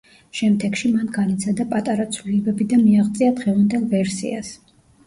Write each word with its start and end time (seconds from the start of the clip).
შემდეგში 0.37 0.89
მან 0.93 1.11
განიცადა 1.17 1.67
პატარა 1.75 2.09
ცვლილებები 2.17 2.69
და 2.73 2.83
მიაღწია 2.89 3.39
დღევანდელ 3.43 3.89
ვერსიას. 3.97 4.53